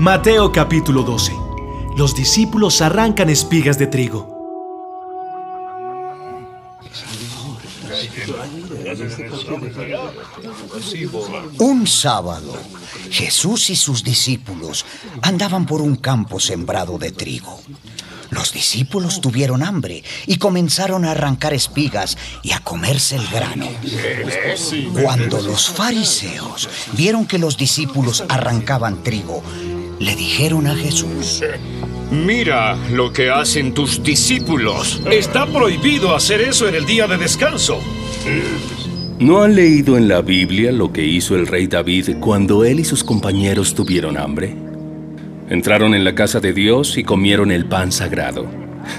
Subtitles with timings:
[0.00, 1.32] Mateo capítulo 12.
[1.94, 4.26] Los discípulos arrancan espigas de trigo.
[11.58, 12.56] Un sábado,
[13.10, 14.86] Jesús y sus discípulos
[15.20, 17.60] andaban por un campo sembrado de trigo.
[18.30, 23.68] Los discípulos tuvieron hambre y comenzaron a arrancar espigas y a comerse el grano.
[25.02, 29.42] Cuando los fariseos vieron que los discípulos arrancaban trigo,
[30.00, 31.42] le dijeron a Jesús,
[32.10, 35.00] Mira lo que hacen tus discípulos.
[35.08, 37.78] Está prohibido hacer eso en el día de descanso.
[39.20, 42.84] ¿No han leído en la Biblia lo que hizo el rey David cuando él y
[42.84, 44.56] sus compañeros tuvieron hambre?
[45.50, 48.46] Entraron en la casa de Dios y comieron el pan sagrado.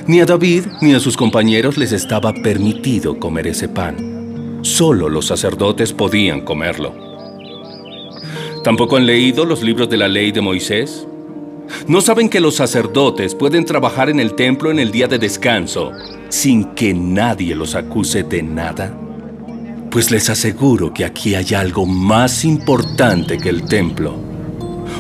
[0.08, 4.60] Ni a David ni a sus compañeros les estaba permitido comer ese pan.
[4.62, 7.11] Solo los sacerdotes podían comerlo.
[8.64, 11.08] ¿Tampoco han leído los libros de la ley de Moisés?
[11.88, 15.92] ¿No saben que los sacerdotes pueden trabajar en el templo en el día de descanso
[16.30, 18.96] sin que nadie los acuse de nada?
[19.90, 24.16] Pues les aseguro que aquí hay algo más importante que el templo.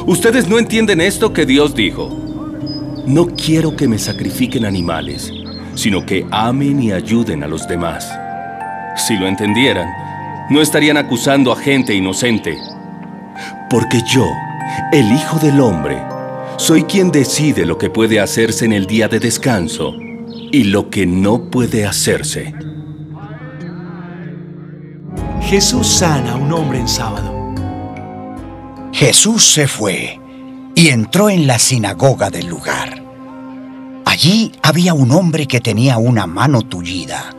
[0.07, 2.09] Ustedes no entienden esto que Dios dijo.
[3.05, 5.31] No quiero que me sacrifiquen animales,
[5.75, 8.11] sino que amen y ayuden a los demás.
[8.97, 9.87] Si lo entendieran,
[10.49, 12.57] no estarían acusando a gente inocente.
[13.71, 14.29] Porque yo,
[14.91, 16.03] el Hijo del Hombre,
[16.57, 19.93] soy quien decide lo que puede hacerse en el día de descanso
[20.51, 22.53] y lo que no puede hacerse.
[25.43, 27.33] Jesús sana a un hombre en sábado.
[28.91, 30.19] Jesús se fue
[30.75, 33.01] y entró en la sinagoga del lugar.
[34.03, 37.33] Allí había un hombre que tenía una mano tullida.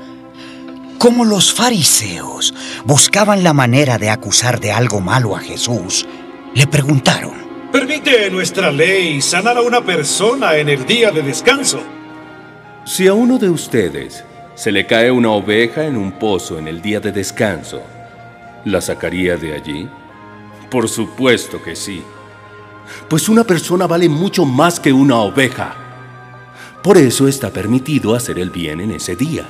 [0.99, 2.55] Como los fariseos
[2.87, 6.07] buscaban la manera de acusar de algo malo a Jesús,
[6.55, 11.81] le preguntaron, ¿Permite nuestra ley sanar a una persona en el día de descanso?
[12.85, 16.83] Si a uno de ustedes se le cae una oveja en un pozo en el
[16.83, 17.81] día de descanso,
[18.67, 19.89] ¿la sacaría de allí?
[20.71, 22.03] Por supuesto que sí.
[23.09, 25.75] Pues una persona vale mucho más que una oveja.
[26.83, 29.47] Por eso está permitido hacer el bien en ese día.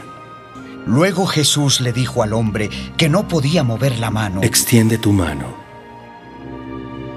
[0.86, 4.42] Luego Jesús le dijo al hombre que no podía mover la mano.
[4.42, 5.61] Extiende tu mano.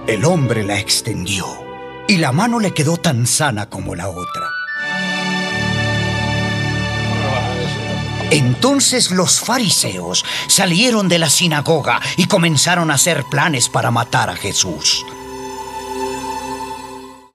[0.07, 1.47] El hombre la extendió
[2.07, 4.51] y la mano le quedó tan sana como la otra.
[8.29, 14.35] Entonces los fariseos salieron de la sinagoga y comenzaron a hacer planes para matar a
[14.35, 15.03] Jesús.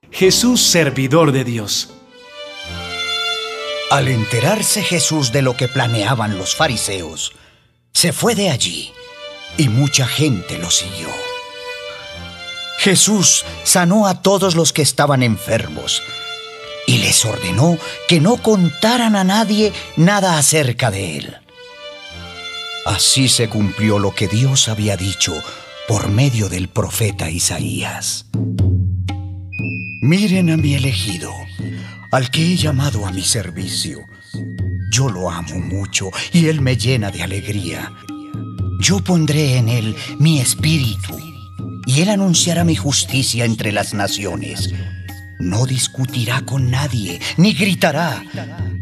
[0.09, 1.89] Jesús servidor de Dios.
[3.89, 7.33] Al enterarse Jesús de lo que planeaban los fariseos,
[7.91, 8.93] se fue de allí
[9.57, 11.30] y mucha gente lo siguió.
[12.81, 16.01] Jesús sanó a todos los que estaban enfermos
[16.87, 17.77] y les ordenó
[18.07, 21.37] que no contaran a nadie nada acerca de él.
[22.87, 25.31] Así se cumplió lo que Dios había dicho
[25.87, 28.25] por medio del profeta Isaías.
[30.01, 31.31] Miren a mi elegido,
[32.11, 33.99] al que he llamado a mi servicio.
[34.91, 37.93] Yo lo amo mucho y él me llena de alegría.
[38.79, 41.30] Yo pondré en él mi espíritu
[41.85, 44.73] y él anunciará mi justicia entre las naciones.
[45.39, 48.23] No discutirá con nadie, ni gritará.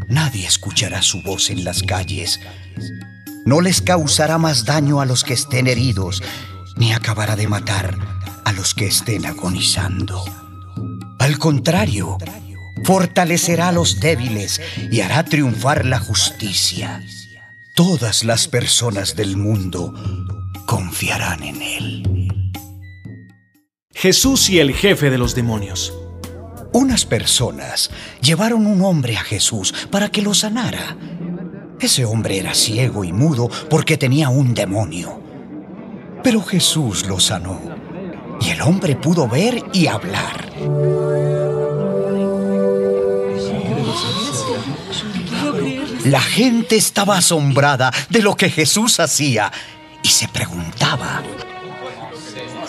[0.07, 2.39] Nadie escuchará su voz en las calles.
[3.45, 6.21] No les causará más daño a los que estén heridos,
[6.75, 7.97] ni acabará de matar
[8.45, 10.23] a los que estén agonizando.
[11.19, 12.17] Al contrario,
[12.83, 14.61] fortalecerá a los débiles
[14.91, 17.01] y hará triunfar la justicia.
[17.73, 19.93] Todas las personas del mundo
[20.65, 22.08] confiarán en él.
[23.99, 25.93] Jesús y el jefe de los demonios.
[26.71, 30.95] Unas personas llevaron un hombre a Jesús para que lo sanara.
[31.81, 35.21] Ese hombre era ciego y mudo porque tenía un demonio.
[36.23, 37.59] Pero Jesús lo sanó
[38.39, 40.49] y el hombre pudo ver y hablar.
[46.05, 49.51] La gente estaba asombrada de lo que Jesús hacía
[50.01, 51.21] y se preguntaba,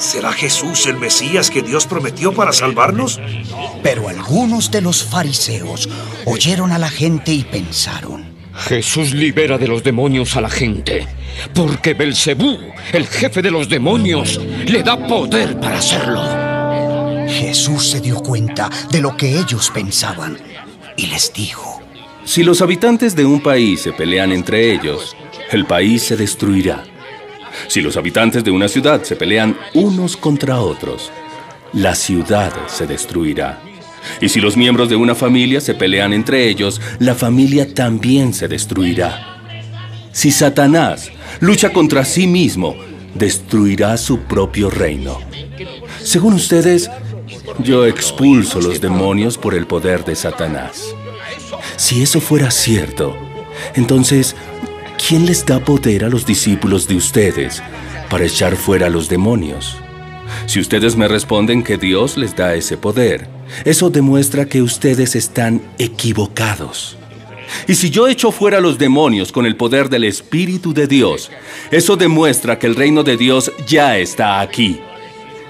[0.01, 3.21] ¿Será Jesús el Mesías que Dios prometió para salvarnos?
[3.83, 5.89] pero algunos de los fariseos
[6.25, 8.25] oyeron a la gente y pensaron,
[8.55, 11.07] Jesús libera de los demonios a la gente,
[11.55, 12.59] porque Belcebú,
[12.93, 17.29] el jefe de los demonios, le da poder para hacerlo.
[17.29, 20.39] Jesús se dio cuenta de lo que ellos pensaban
[20.97, 21.83] y les dijo,
[22.25, 25.15] Si los habitantes de un país se pelean entre ellos,
[25.51, 26.85] el país se destruirá.
[27.69, 31.11] Si los habitantes de una ciudad se pelean unos contra otros,
[31.73, 33.63] la ciudad se destruirá.
[34.21, 38.49] Y si los miembros de una familia se pelean entre ellos, la familia también se
[38.49, 39.41] destruirá.
[40.13, 41.11] Si Satanás
[41.41, 42.77] lucha contra sí mismo,
[43.15, 45.21] destruirá su propio reino.
[46.03, 46.91] Según ustedes,
[47.59, 50.95] yo expulso los demonios por el poder de Satanás.
[51.77, 53.17] Si eso fuera cierto,
[53.75, 54.35] entonces,
[55.11, 57.61] ¿quién les da poder a los discípulos de ustedes
[58.09, 59.77] para echar fuera a los demonios?
[60.47, 63.27] Si ustedes me responden que Dios les da ese poder,
[63.65, 66.97] eso demuestra que ustedes están equivocados.
[67.67, 71.33] Y si yo echo fuera a los demonios con el poder del Espíritu de Dios,
[71.73, 74.79] eso demuestra que el reino de Dios ya está aquí.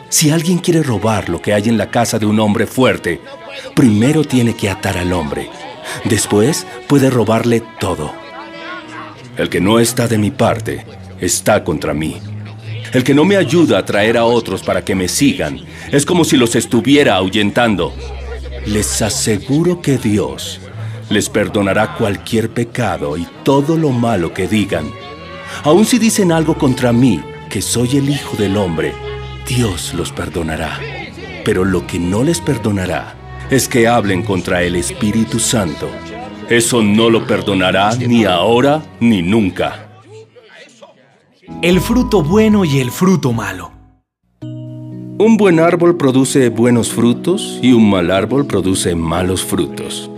[0.08, 3.20] Si alguien quiere robar lo que hay en la casa de un hombre fuerte,
[3.76, 5.50] primero tiene que atar al hombre.
[6.06, 8.19] Después puede robarle todo.
[9.40, 10.84] El que no está de mi parte
[11.18, 12.18] está contra mí.
[12.92, 16.24] El que no me ayuda a traer a otros para que me sigan es como
[16.24, 17.94] si los estuviera ahuyentando.
[18.66, 20.60] Les aseguro que Dios
[21.08, 24.90] les perdonará cualquier pecado y todo lo malo que digan.
[25.62, 28.92] Aun si dicen algo contra mí, que soy el Hijo del Hombre,
[29.48, 30.78] Dios los perdonará.
[31.46, 33.14] Pero lo que no les perdonará
[33.50, 35.88] es que hablen contra el Espíritu Santo.
[36.50, 40.02] Eso no lo perdonará ni ahora ni nunca.
[41.62, 43.70] El fruto bueno y el fruto malo.
[44.42, 50.10] Un buen árbol produce buenos frutos y un mal árbol produce malos frutos.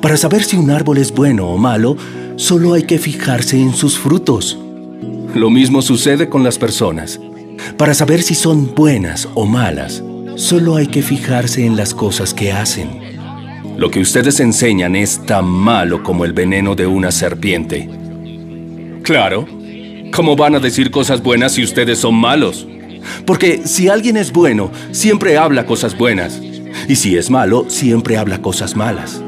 [0.00, 1.94] Para saber si un árbol es bueno o malo,
[2.36, 4.58] solo hay que fijarse en sus frutos.
[5.34, 7.20] Lo mismo sucede con las personas.
[7.76, 10.02] Para saber si son buenas o malas,
[10.36, 13.09] solo hay que fijarse en las cosas que hacen.
[13.80, 17.88] Lo que ustedes enseñan es tan malo como el veneno de una serpiente.
[19.02, 19.46] Claro,
[20.12, 22.68] ¿cómo van a decir cosas buenas si ustedes son malos?
[23.24, 26.42] Porque si alguien es bueno, siempre habla cosas buenas.
[26.88, 29.22] Y si es malo, siempre habla cosas malas.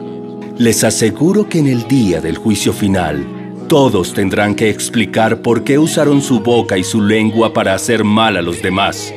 [0.59, 3.25] Les aseguro que en el día del juicio final,
[3.69, 8.37] todos tendrán que explicar por qué usaron su boca y su lengua para hacer mal
[8.37, 9.15] a los demás.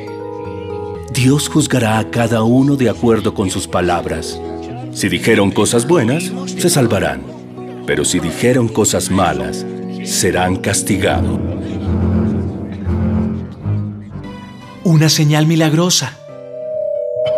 [1.12, 4.40] Dios juzgará a cada uno de acuerdo con sus palabras.
[4.96, 7.22] Si dijeron cosas buenas, se salvarán.
[7.86, 9.66] Pero si dijeron cosas malas,
[10.04, 11.38] serán castigados.
[14.84, 16.16] Una señal milagrosa.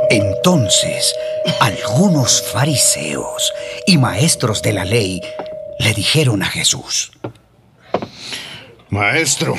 [0.08, 1.12] Entonces,
[1.60, 3.52] algunos fariseos
[3.88, 5.20] y maestros de la ley
[5.80, 7.10] le dijeron a Jesús,
[8.88, 9.56] Maestro,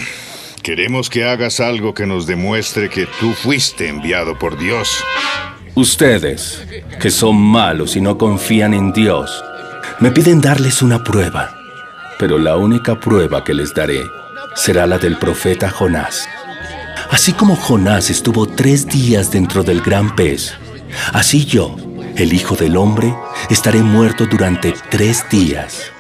[0.64, 4.88] queremos que hagas algo que nos demuestre que tú fuiste enviado por Dios.
[5.76, 6.66] Ustedes,
[7.00, 9.44] que son malos y no confían en Dios,
[10.00, 11.56] me piden darles una prueba,
[12.18, 14.02] pero la única prueba que les daré
[14.56, 16.28] será la del profeta Jonás.
[17.12, 20.54] Así como Jonás estuvo tres días dentro del gran pez,
[21.14, 21.76] así yo,
[22.16, 23.14] el Hijo del Hombre,
[23.50, 25.92] estaré muerto durante tres días.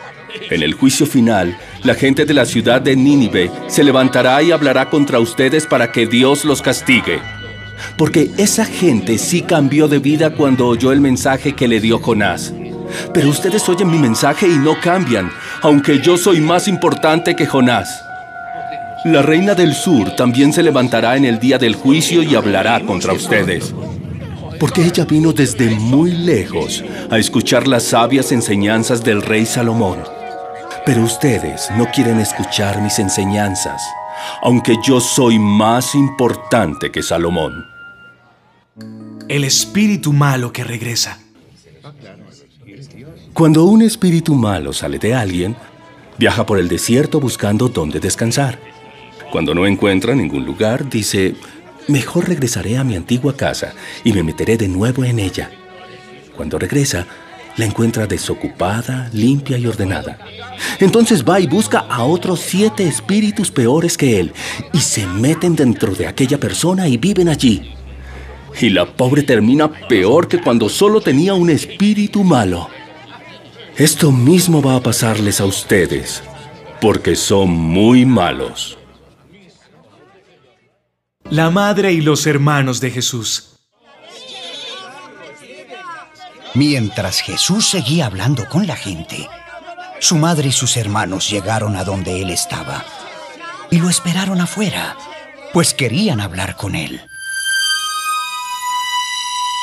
[0.49, 4.89] En el juicio final, la gente de la ciudad de Nínive se levantará y hablará
[4.89, 7.21] contra ustedes para que Dios los castigue.
[7.97, 12.53] Porque esa gente sí cambió de vida cuando oyó el mensaje que le dio Jonás.
[13.13, 15.31] Pero ustedes oyen mi mensaje y no cambian,
[15.61, 17.87] aunque yo soy más importante que Jonás.
[19.05, 23.13] La reina del sur también se levantará en el día del juicio y hablará contra
[23.13, 23.73] ustedes.
[24.59, 29.99] Porque ella vino desde muy lejos a escuchar las sabias enseñanzas del rey Salomón.
[30.85, 33.81] Pero ustedes no quieren escuchar mis enseñanzas,
[34.41, 37.65] aunque yo soy más importante que Salomón.
[39.27, 41.19] El espíritu malo que regresa.
[43.33, 45.55] Cuando un espíritu malo sale de alguien,
[46.17, 48.59] viaja por el desierto buscando dónde descansar.
[49.31, 51.35] Cuando no encuentra ningún lugar, dice,
[51.87, 53.73] mejor regresaré a mi antigua casa
[54.03, 55.51] y me meteré de nuevo en ella.
[56.35, 57.05] Cuando regresa,
[57.59, 60.17] la encuentra desocupada, limpia y ordenada.
[60.79, 64.31] Entonces va y busca a otros siete espíritus peores que él
[64.71, 67.73] y se meten dentro de aquella persona y viven allí.
[68.61, 72.69] Y la pobre termina peor que cuando solo tenía un espíritu malo.
[73.75, 76.23] Esto mismo va a pasarles a ustedes,
[76.79, 78.77] porque son muy malos.
[81.29, 83.58] La madre y los hermanos de Jesús.
[86.55, 89.29] Mientras Jesús seguía hablando con la gente,
[89.99, 92.83] su madre y sus hermanos llegaron a donde él estaba
[93.69, 94.97] y lo esperaron afuera,
[95.53, 97.01] pues querían hablar con él.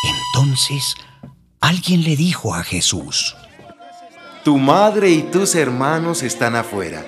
[0.04, 0.94] Entonces,
[1.60, 3.36] alguien le dijo a Jesús,
[4.44, 7.04] Tu madre y tus hermanos están afuera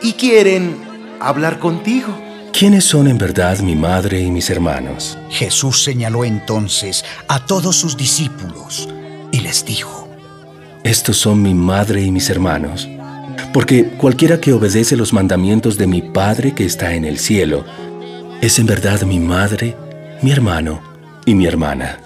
[0.00, 2.16] y quieren hablar contigo.
[2.52, 5.16] ¿quiénes son en verdad mi madre y mis hermanos?
[5.30, 8.88] Jesús señaló entonces a todos sus discípulos
[9.32, 10.08] y les dijo,
[10.84, 12.88] Estos son mi madre y mis hermanos,
[13.52, 17.64] porque cualquiera que obedece los mandamientos de mi Padre que está en el cielo,
[18.40, 19.76] es en verdad mi madre,
[20.22, 20.80] mi hermano
[21.24, 21.98] y mi hermana.